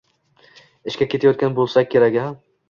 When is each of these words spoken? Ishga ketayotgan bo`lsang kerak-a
Ishga 0.91 1.07
ketayotgan 1.11 1.59
bo`lsang 1.61 1.87
kerak-a 1.93 2.27